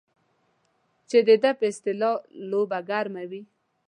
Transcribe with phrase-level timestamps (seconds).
[1.09, 2.15] چې د ده په اصطلاح
[2.49, 3.41] لوبه ګرمه وي.